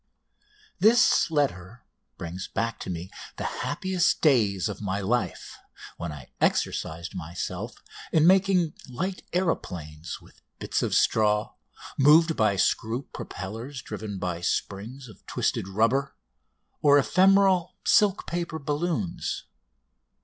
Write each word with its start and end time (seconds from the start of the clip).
This 0.79 1.29
letter 1.29 1.85
brings 2.17 2.47
back 2.47 2.79
to 2.79 2.89
me 2.89 3.11
the 3.37 3.43
happiest 3.61 4.19
days 4.19 4.67
of 4.67 4.81
my 4.81 4.99
life, 4.99 5.59
when 5.97 6.11
I 6.11 6.31
exercised 6.41 7.13
myself 7.13 7.75
in 8.11 8.25
making 8.25 8.73
light 8.89 9.21
aeroplanes 9.31 10.19
with 10.19 10.41
bits 10.57 10.81
of 10.81 10.95
straw, 10.95 11.53
moved 11.99 12.35
by 12.35 12.55
screw 12.55 13.03
propellers 13.13 13.83
driven 13.83 14.17
by 14.17 14.41
springs 14.41 15.07
of 15.07 15.23
twisted 15.27 15.67
rubber, 15.67 16.15
or 16.81 16.97
ephemeral 16.97 17.75
silk 17.85 18.25
paper 18.25 18.57
balloons. 18.57 19.45